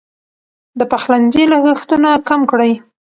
[0.79, 2.71] د پخلنځي لګښتونه کم کړئ.